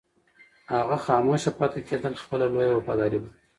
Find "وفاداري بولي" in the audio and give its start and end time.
2.77-3.39